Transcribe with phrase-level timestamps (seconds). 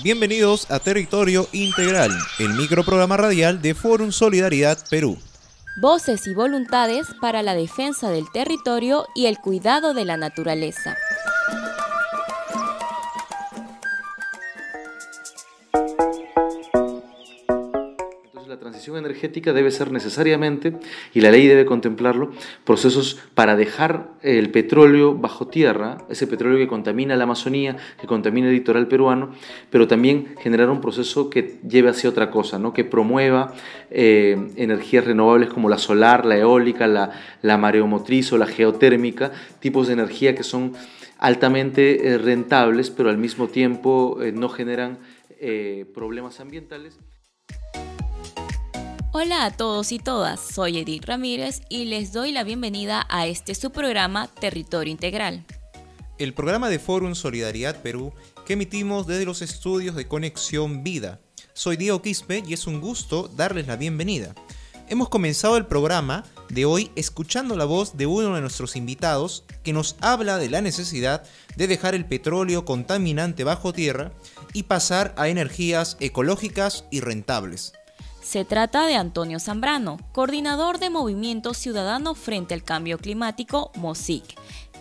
[0.00, 5.18] Bienvenidos a Territorio Integral, el microprograma radial de Forum Solidaridad Perú.
[5.76, 10.96] Voces y voluntades para la defensa del territorio y el cuidado de la naturaleza.
[18.96, 20.74] Energética debe ser necesariamente,
[21.12, 22.30] y la ley debe contemplarlo,
[22.64, 28.48] procesos para dejar el petróleo bajo tierra, ese petróleo que contamina la Amazonía, que contamina
[28.48, 29.32] el litoral peruano,
[29.70, 32.72] pero también generar un proceso que lleve hacia otra cosa, ¿no?
[32.72, 33.52] que promueva
[33.90, 37.12] eh, energías renovables como la solar, la eólica, la,
[37.42, 40.72] la mareomotriz o la geotérmica, tipos de energía que son
[41.18, 44.98] altamente eh, rentables, pero al mismo tiempo eh, no generan
[45.94, 46.98] problemas ambientales.
[49.20, 53.56] Hola a todos y todas, soy Edith Ramírez y les doy la bienvenida a este
[53.56, 55.44] su programa Territorio Integral.
[56.18, 58.12] El programa de Forum Solidaridad Perú
[58.46, 61.18] que emitimos desde los estudios de Conexión Vida.
[61.52, 64.36] Soy Diego Quispe y es un gusto darles la bienvenida.
[64.88, 69.72] Hemos comenzado el programa de hoy escuchando la voz de uno de nuestros invitados que
[69.72, 71.24] nos habla de la necesidad
[71.56, 74.12] de dejar el petróleo contaminante bajo tierra
[74.52, 77.72] y pasar a energías ecológicas y rentables.
[78.28, 84.22] Se trata de Antonio Zambrano, coordinador de Movimiento Ciudadano frente al Cambio Climático, MOSIC.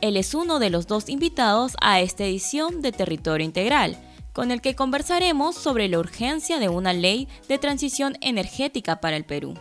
[0.02, 3.98] Él es uno de los dos invitados a esta edición de Territorio Integral,
[4.34, 9.23] con el que conversaremos sobre la urgencia de una ley de transición energética para el
[9.23, 9.54] Perú.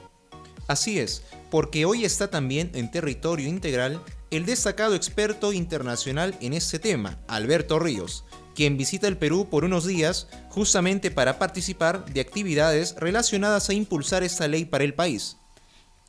[0.67, 6.81] Así es, porque hoy está también en Territorio Integral el destacado experto internacional en este
[6.81, 8.25] tema, Alberto Ríos,
[8.57, 14.25] quien visita el Perú por unos días justamente para participar de actividades relacionadas a impulsar
[14.25, 15.37] esta ley para el país.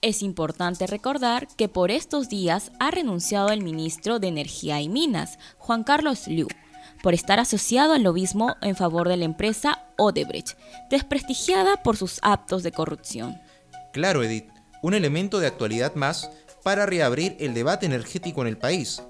[0.01, 5.37] Es importante recordar que por estos días ha renunciado el ministro de Energía y Minas,
[5.57, 6.47] Juan Carlos Liu,
[7.03, 10.57] por estar asociado al lobismo en favor de la empresa Odebrecht,
[10.89, 13.39] desprestigiada por sus actos de corrupción.
[13.91, 14.49] Claro, Edith,
[14.81, 16.29] un elemento de actualidad más
[16.63, 19.01] para reabrir el debate energético en el país.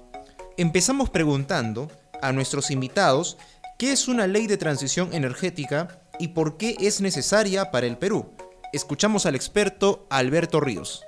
[0.56, 1.88] Empezamos preguntando
[2.22, 3.36] a nuestros invitados
[3.78, 8.26] qué es una ley de transición energética y por qué es necesaria para el Perú.
[8.72, 11.04] Escuchamos al experto Alberto Ríos.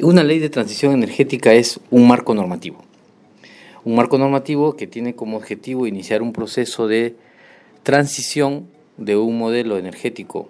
[0.00, 2.82] Una ley de transición energética es un marco normativo.
[3.84, 7.16] Un marco normativo que tiene como objetivo iniciar un proceso de
[7.82, 10.48] transición de un modelo energético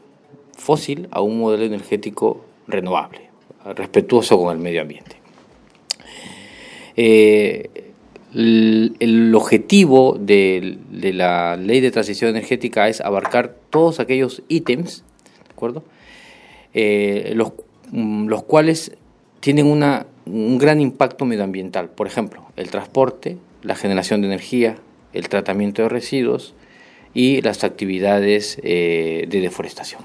[0.56, 3.30] fósil a un modelo energético renovable,
[3.64, 5.16] respetuoso con el medio ambiente.
[6.96, 7.77] Eh,
[8.34, 15.04] el, objetivo de, la ley de transición energética es abarcar todos aquellos ítems,
[15.46, 15.84] ¿de acuerdo?
[16.74, 17.52] Eh, los,
[17.90, 18.92] mm, los, cuales
[19.40, 21.88] tienen una, un gran impacto medioambiental.
[21.88, 24.76] Por ejemplo, el transporte, la generación de energía,
[25.12, 26.54] el tratamiento de residuos
[27.14, 30.02] y las actividades eh, de deforestación.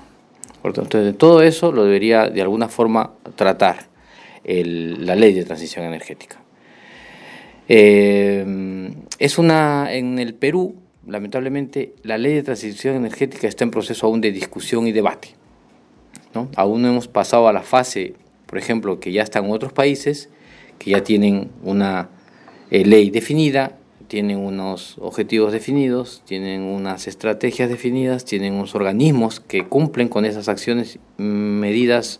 [0.63, 3.87] Entonces, todo eso lo debería de alguna forma tratar
[4.45, 6.42] la ley de transición energética.
[7.67, 10.75] Eh, es una, en el Perú,
[11.07, 15.29] lamentablemente, la ley de transición energética está en proceso aún de discusión y debate.
[16.33, 16.49] ¿no?
[16.55, 18.15] Aún no hemos pasado a la fase,
[18.45, 20.29] por ejemplo, que ya están otros países,
[20.79, 22.09] que ya tienen una
[22.71, 29.65] eh, ley definida, tienen unos objetivos definidos, tienen unas estrategias definidas, tienen unos organismos que
[29.65, 32.19] cumplen con esas acciones, medidas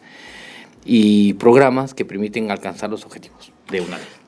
[0.86, 4.23] y programas que permiten alcanzar los objetivos de una ley.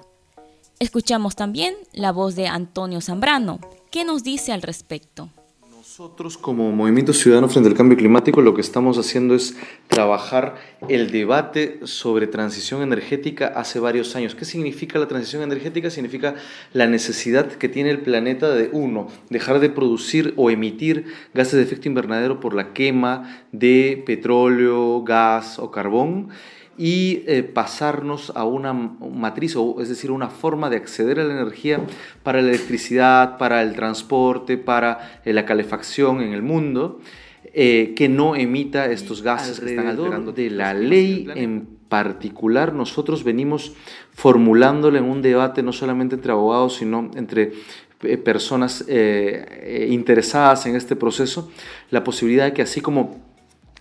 [0.77, 3.59] Escuchamos también la voz de Antonio Zambrano.
[3.91, 5.29] ¿Qué nos dice al respecto?
[5.71, 9.55] Nosotros como Movimiento Ciudadano frente al Cambio Climático lo que estamos haciendo es
[9.87, 10.55] trabajar
[10.89, 14.35] el debate sobre transición energética hace varios años.
[14.35, 15.89] ¿Qué significa la transición energética?
[15.89, 16.35] Significa
[16.73, 21.61] la necesidad que tiene el planeta de, uno, dejar de producir o emitir gases de
[21.61, 26.31] efecto invernadero por la quema de petróleo, gas o carbón
[26.77, 31.33] y eh, pasarnos a una matriz, o, es decir, una forma de acceder a la
[31.33, 31.79] energía
[32.23, 36.99] para la electricidad, para el transporte, para eh, la calefacción en el mundo,
[37.53, 40.33] eh, que no emita estos gases que están alterando.
[40.33, 43.73] De la ley en particular, nosotros venimos
[44.11, 47.53] formulándole en un debate no solamente entre abogados, sino entre
[48.25, 48.85] personas
[49.89, 51.49] interesadas en este proceso,
[51.91, 53.24] la posibilidad de que así como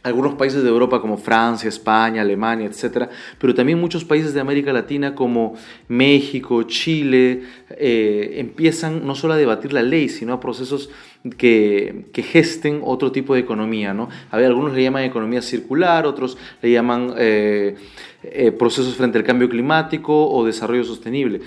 [0.05, 3.09] algunos países de Europa como Francia, España, Alemania, etcétera,
[3.39, 5.55] pero también muchos países de América Latina como
[5.89, 10.91] México, Chile, eh, empiezan no solo a debatir la ley, sino a procesos
[11.39, 13.95] que, gesten otro tipo de economía.
[13.95, 14.11] ¿no?
[14.31, 17.75] A ver, algunos le llaman economía circular, otros le llaman eh,
[18.23, 21.41] eh, procesos frente al cambio climático o desarrollo sostenible.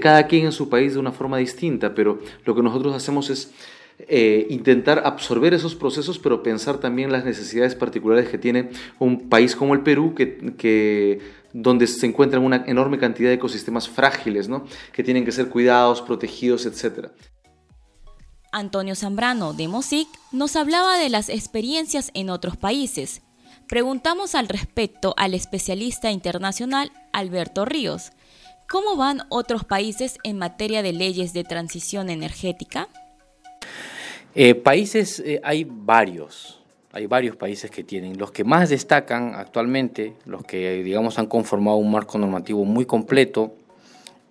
[0.00, 3.52] cada quien en su país de una forma distinta, pero lo que nosotros hacemos es
[3.98, 9.54] eh, intentar absorber esos procesos, pero pensar también las necesidades particulares que tiene un país
[9.54, 11.20] como el Perú, que,
[11.52, 14.64] donde se encuentran una enorme cantidad de ecosistemas frágiles, ¿no?
[14.92, 17.10] que tienen que ser cuidados, protegidos, etc.
[18.50, 23.22] Antonio Zambrano de MOSIC nos hablaba de las experiencias en otros países.
[23.68, 28.10] Preguntamos al respecto al especialista internacional Alberto Ríos.
[28.68, 32.88] ¿Cómo van otros países en materia de leyes de transición energética?
[34.34, 36.58] Eh, países eh, hay varios,
[36.92, 38.18] hay varios países que tienen.
[38.18, 43.54] Los que más destacan actualmente, los que digamos han conformado un marco normativo muy completo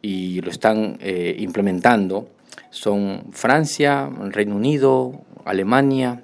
[0.01, 2.27] y lo están eh, implementando,
[2.71, 6.23] son Francia, Reino Unido, Alemania,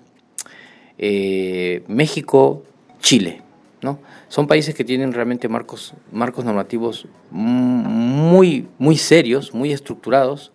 [0.97, 2.63] México,
[2.99, 3.41] Chile.
[3.81, 3.99] ¿no?
[4.27, 10.51] Son países que tienen realmente marcos, marcos normativos muy, muy serios, muy estructurados,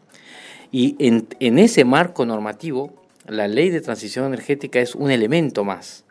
[0.72, 6.04] y en ese marco normativo la ley de transición energética es un elemento más,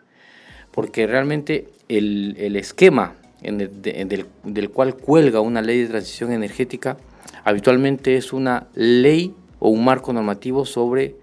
[0.71, 6.97] porque realmente el, esquema del, cual cuelga una ley de transición energética
[7.43, 11.15] habitualmente es una ley o un marco normativo sobre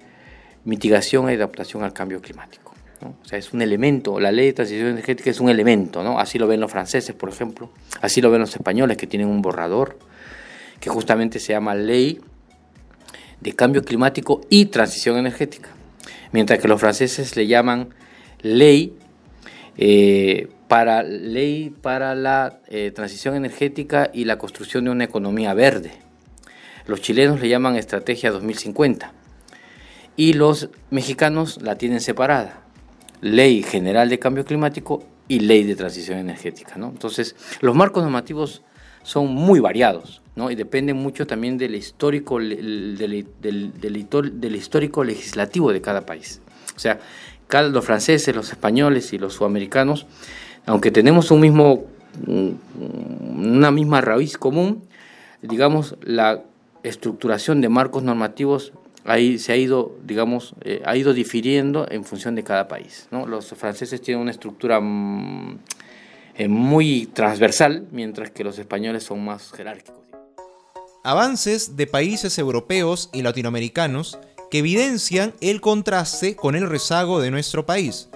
[0.64, 2.74] mitigación y adaptación al cambio climático.
[3.00, 6.18] O sea, es un elemento, la ley de transición energética es un elemento, ¿no?
[6.18, 7.70] Así lo ven los franceses, por ejemplo,
[8.00, 9.96] así lo ven los españoles que tienen un borrador
[10.80, 12.20] que justamente se llama Ley
[13.40, 15.70] de Cambio Climático y Transición Energética
[16.32, 17.94] mientras que los franceses le llaman
[18.40, 18.96] ley
[19.76, 25.92] eh, para, ley para la eh, transición energética y la construcción de una economía verde.
[26.86, 29.12] Los chilenos le llaman Estrategia 2050
[30.16, 32.62] y los mexicanos la tienen separada.
[33.20, 36.74] Ley General de Cambio Climático y Ley de Transición Energética.
[36.76, 38.62] Entonces, los marcos normativos
[39.02, 46.06] son muy variados y dependen mucho también del histórico, del, del, histórico legislativo de cada
[46.06, 46.40] país.
[46.76, 47.00] O sea,
[47.72, 50.06] los franceses, los españoles y los sudamericanos,
[50.66, 51.86] aunque tenemos un mismo,
[52.26, 54.84] una misma raíz común,
[55.42, 56.44] digamos, la
[56.84, 58.72] estructuración de marcos normativos
[59.04, 63.08] ahí se ha ido, digamos, eh, ha ido difiriendo en función de cada país.
[63.10, 65.58] Los franceses tienen una estructura mm,
[66.46, 69.98] muy transversal, mientras que los españoles son más jerárquicos.
[71.02, 74.18] Avances de países europeos y latinoamericanos
[74.50, 78.08] que evidencian el contraste con el rezago de nuestro país.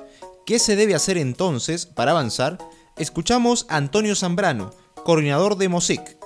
[0.47, 2.59] ¿Qué se debe hacer entonces para avanzar?
[2.97, 4.71] Escuchamos a Antonio Zambrano,
[5.05, 6.22] coordinador de MOSIC.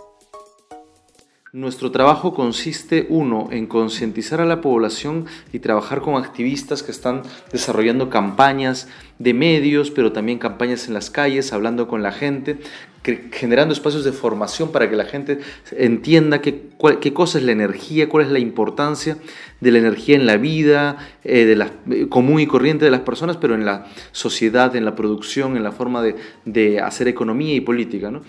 [1.56, 5.24] Nuestro trabajo consiste, uno, en concientizar a la población
[5.54, 8.88] y trabajar con activistas que están desarrollando campañas
[9.18, 12.58] de medios, pero también campañas en las calles, hablando con la gente,
[13.32, 15.38] generando espacios de formación para que la gente
[15.70, 16.64] entienda qué,
[17.00, 19.16] qué cosa es la energía, cuál es la importancia
[19.62, 23.00] de la energía en la vida eh, de la, eh, común y corriente de las
[23.00, 27.54] personas, pero en la sociedad, en la producción, en la forma de, de hacer economía
[27.54, 28.10] y política.
[28.10, 28.20] ¿no?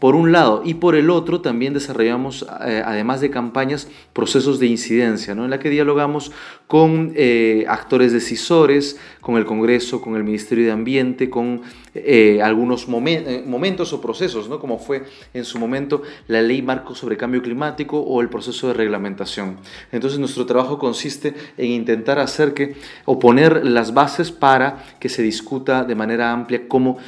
[0.00, 4.66] Por un lado, y por el otro también desarrollamos, eh, además de campañas, procesos de
[4.66, 5.44] incidencia, ¿no?
[5.44, 6.32] en la que dialogamos
[6.66, 11.60] con eh, actores decisores, con el Congreso, con el Ministerio de Ambiente, con
[11.94, 14.58] eh, algunos momentos o procesos, ¿no?
[14.58, 15.02] como fue
[15.34, 19.56] en su momento la Ley Marco sobre Cambio Climático o el proceso de reglamentación.
[19.92, 25.22] Entonces nuestro trabajo consiste en intentar hacer que, o poner las bases para que se
[25.22, 26.98] discuta de manera amplia cómo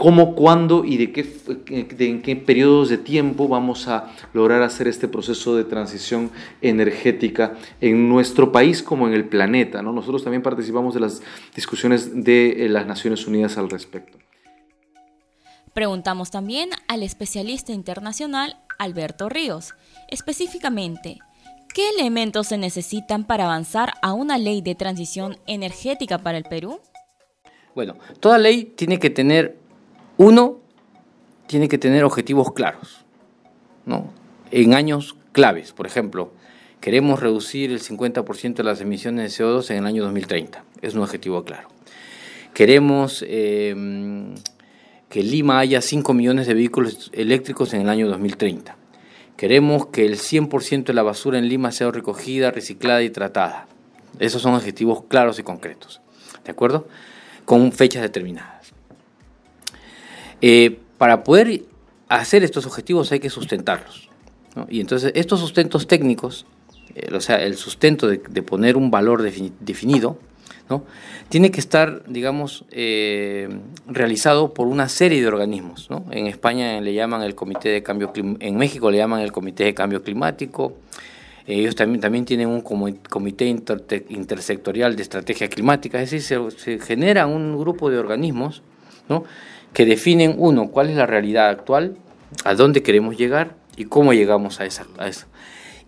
[0.00, 1.30] cómo, cuándo y de qué,
[1.68, 6.30] en qué periodos de tiempo vamos a lograr hacer este proceso de transición
[6.62, 9.82] energética en nuestro país como en el planeta.
[9.82, 9.92] ¿no?
[9.92, 11.20] Nosotros también participamos de las
[11.54, 14.16] discusiones de eh, las Naciones Unidas al respecto.
[15.74, 19.74] Preguntamos también al especialista internacional Alberto Ríos,
[20.08, 21.18] específicamente,
[21.74, 26.80] ¿qué elementos se necesitan para avanzar a una ley de transición energética para el Perú?
[27.74, 29.59] Bueno, toda ley tiene que tener
[30.20, 30.58] uno
[31.46, 33.06] tiene que tener objetivos claros,
[33.86, 34.12] ¿no?
[34.50, 36.30] En años claves, por ejemplo,
[36.82, 40.62] queremos reducir el 50% de las emisiones de CO2 en el año 2030.
[40.82, 41.68] Es un objetivo claro.
[42.52, 44.34] Queremos em,
[45.08, 48.76] que Lima haya 5 millones de vehículos eléctricos en el año 2030.
[49.38, 53.68] Queremos que el 100% de la basura en Lima sea recogida, reciclada y tratada.
[54.18, 56.02] Esos son objetivos claros y concretos.
[56.44, 56.88] ¿De acuerdo?
[57.46, 58.60] Con fechas determinadas.
[60.42, 61.62] Eh, para poder
[62.08, 64.08] hacer estos objetivos hay que sustentarlos.
[64.68, 66.44] Y entonces estos sustentos técnicos,
[66.94, 70.18] eh, o sea, el sustento de, poner un valor definido,
[70.68, 70.84] ¿no?
[71.28, 73.48] tiene que estar, digamos, eh,
[73.86, 75.88] realizado por una serie de organismos.
[76.10, 79.74] En España le llaman el Comité de Cambio en México le llaman el Comité de
[79.74, 80.74] Cambio Climático,
[81.46, 87.58] Ellos también, también tienen un comité intersectorial de estrategia climática, es decir, se, genera un
[87.58, 88.62] grupo de organismos
[89.10, 89.24] ¿no?
[89.74, 91.96] que definen, uno, cuál es la realidad actual,
[92.44, 95.26] a dónde queremos llegar y cómo llegamos a, esa, a eso.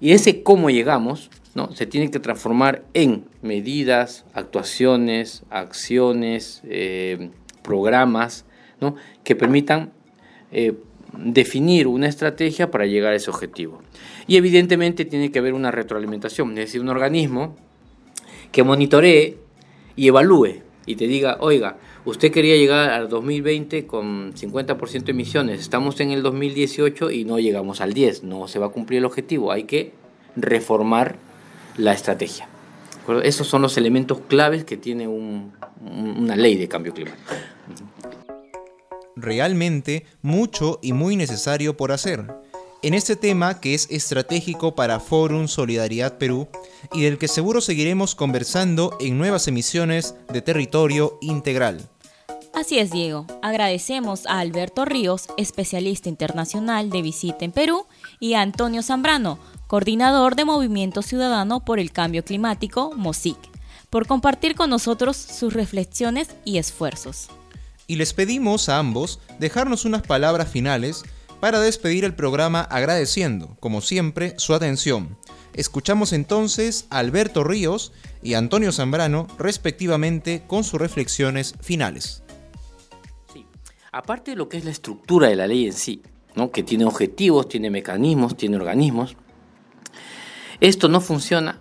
[0.01, 1.73] Y ese cómo llegamos ¿no?
[1.73, 7.31] se tiene que transformar en medidas, actuaciones, acciones, eh,
[7.63, 8.45] programas
[8.81, 8.97] ¿no?
[9.25, 9.93] que permitan
[10.51, 10.75] eh,
[11.17, 13.81] definir una estrategia para llegar a ese objetivo.
[14.27, 17.57] Y evidentemente tiene que haber una retroalimentación, es decir, un organismo
[18.51, 19.39] que monitoree
[19.97, 25.61] y evalúe y te diga, oiga, usted quería llegar al 2020 con 50% de emisiones,
[25.61, 29.05] estamos en el 2018 y no llegamos al 10, no se va a cumplir el
[29.05, 29.93] objetivo, hay que
[30.37, 31.17] reformar
[31.77, 32.49] la estrategia.
[33.25, 37.35] Esos son los elementos claves que tiene una ley de cambio climático.
[39.17, 42.27] Realmente mucho y muy necesario por hacer.
[42.85, 46.49] En este tema que es estratégico para Forum Solidaridad Perú
[46.93, 51.89] y del que seguro seguiremos conversando en nuevas emisiones de Territorio Integral.
[52.55, 53.27] Así es, Diego.
[53.41, 57.87] Agradecemos a Alberto Ríos, especialista internacional de visita en Perú,
[58.21, 63.39] y a Antonio Zambrano, coordinador de Movimiento Ciudadano por el Cambio Climático, MOSIC,
[63.89, 67.29] por compartir con nosotros sus reflexiones y esfuerzos.
[67.87, 71.05] Y les pedimos a ambos dejarnos unas palabras finales
[71.41, 75.17] para despedir el programa agradeciendo, como siempre, su atención.
[75.55, 77.93] Escuchamos entonces a Alberto Ríos
[78.23, 82.22] y Antonio Zambrano, respectivamente, con sus reflexiones finales.
[83.93, 86.01] Aparte de lo que es la estructura de la ley en sí,
[86.35, 86.51] ¿no?
[86.51, 89.17] que tiene objetivos, tiene mecanismos, tiene organismos,
[90.61, 91.61] esto no funciona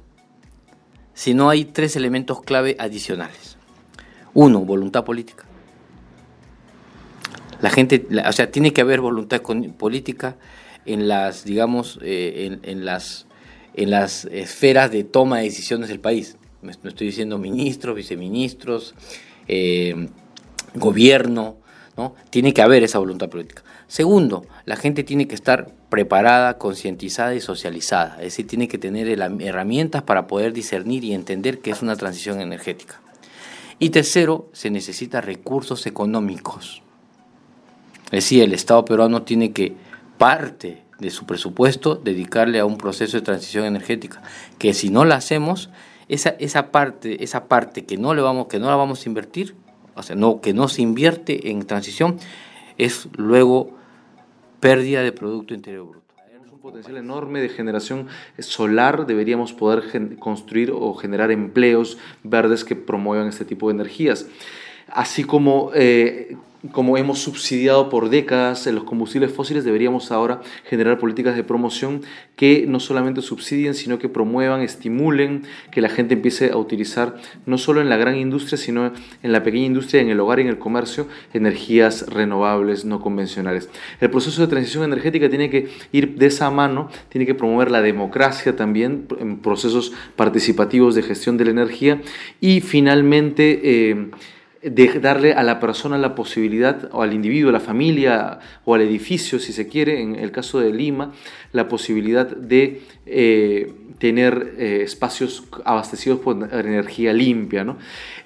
[1.14, 3.58] si no hay tres elementos clave adicionales.
[4.34, 5.44] Uno, voluntad política.
[7.60, 9.42] La gente, o sea, tiene que haber voluntad
[9.78, 10.38] política
[10.86, 13.28] en las, digamos, eh, en, las,
[13.74, 16.38] en las esferas de toma de decisiones del país.
[16.62, 18.96] No estoy diciendo ministros, viceministros,
[19.48, 20.08] eh,
[20.76, 21.58] gobierno,
[21.98, 22.16] ¿no?
[22.30, 23.64] Tiene que haber esa voluntad política.
[23.88, 29.08] Segundo, la gente tiene que estar preparada, concientizada y socializada, es decir, tiene que tener
[29.10, 33.02] herramientas para poder discernir y entender que es una transición energética.
[33.80, 36.84] Y tercero, se necesita recursos económicos.
[38.06, 39.74] Es decir, el Estado peruano tiene que
[40.18, 44.22] parte de su presupuesto dedicarle a un proceso de transición energética,
[44.60, 45.70] que si no la hacemos,
[46.08, 49.56] esa, parte, esa parte que no le que no la vamos a invertir,
[49.96, 52.18] o sea, no, que no se invierte en transición,
[52.78, 53.72] es luego
[54.60, 56.14] pérdida de Producto Interior Bruto.
[56.26, 58.08] Tenemos un potencial enorme de generación
[58.40, 64.28] solar, deberíamos poder construir o generar empleos verdes que promuevan este tipo de energías.
[64.88, 66.36] Así como eh,
[66.72, 72.02] como hemos subsidiado por décadas los combustibles fósiles, deberíamos ahora generar políticas de promoción
[72.36, 77.16] que no solamente subsidien, sino que promuevan, estimulen que la gente empiece a utilizar,
[77.48, 80.44] no solo en la gran industria, sino en la pequeña industria, en el hogar y
[80.44, 83.70] en el comercio, energías renovables no convencionales.
[84.00, 87.82] El proceso de transición energética tiene que ir de esa mano, tiene que promover la
[87.82, 92.02] democracia también en procesos participativos de gestión de la energía
[92.40, 93.62] y finalmente...
[93.64, 94.12] Eh,
[94.64, 98.82] de darle a la persona la posibilidad, o al individuo, a la familia, o al
[98.82, 101.14] edificio, si se quiere, en el caso de Lima,
[101.52, 107.64] la posibilidad de eh, tener eh, espacios abastecidos por energía limpia.
[107.64, 107.78] ¿no?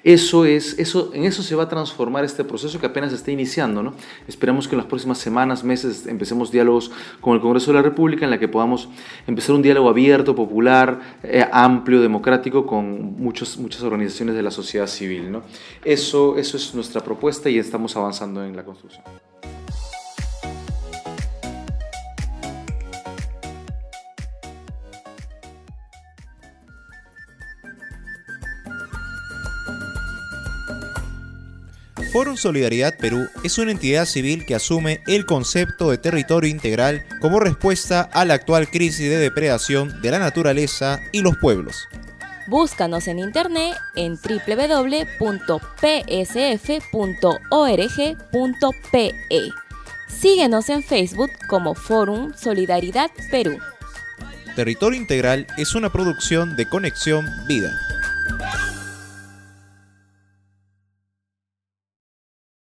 [0.02, 3.82] Eso es, eso, en eso se va a transformar este proceso que apenas está iniciando.
[3.82, 3.92] ¿no?
[4.26, 6.90] Esperamos que en las próximas semanas, meses, empecemos diálogos
[7.20, 8.88] con el Congreso de la República en la que podamos
[9.26, 14.86] empezar un diálogo abierto, popular, eh, amplio, democrático con muchos, muchas organizaciones de la sociedad
[14.86, 15.30] civil.
[15.30, 15.42] ¿no?
[15.84, 19.04] Eso, eso es nuestra propuesta y estamos avanzando en la construcción.
[32.16, 37.40] Foro Solidaridad Perú es una entidad civil que asume el concepto de territorio integral como
[37.40, 41.86] respuesta a la actual crisis de depredación de la naturaleza y los pueblos.
[42.46, 45.50] Búscanos en internet en www.psf.org.pe.
[50.08, 53.58] Síguenos en Facebook como Forum Solidaridad Perú.
[54.54, 57.85] Territorio Integral es una producción de Conexión Vida.